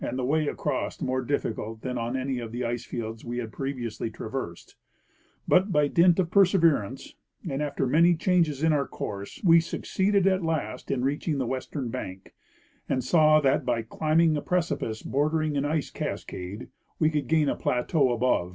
the 0.13 0.25
way 0.25 0.47
across 0.47 0.99
more 0.99 1.23
diflicult 1.23 1.81
than 1.81 1.95
on 1.95 2.17
any 2.17 2.39
of 2.39 2.51
the 2.51 2.65
ice 2.65 2.83
fields 2.83 3.23
we 3.23 3.37
had 3.37 3.51
previously 3.51 4.09
traversed; 4.09 4.75
but 5.47 5.71
by 5.71 5.87
dint 5.87 6.17
of 6.17 6.31
persever 6.31 6.81
ance, 6.83 7.13
and 7.47 7.61
after 7.61 7.85
many 7.85 8.15
changes 8.15 8.63
in 8.63 8.73
our 8.73 8.87
course, 8.87 9.39
we 9.43 9.59
succeeded 9.59 10.25
at 10.25 10.41
last 10.43 10.89
in 10.89 11.05
reaching 11.05 11.37
the 11.37 11.45
western 11.45 11.89
bank, 11.89 12.33
and 12.89 13.03
saw 13.03 13.39
that 13.39 13.63
by 13.63 13.83
climbing 13.83 14.35
a 14.35 14.41
preci 14.41 14.79
pice 14.79 15.03
bordering 15.03 15.55
an 15.55 15.65
ice 15.65 15.91
cascade 15.91 16.69
we 16.97 17.11
could 17.11 17.27
gain 17.27 17.47
a 17.47 17.55
plateau 17.55 18.11
above? 18.11 18.49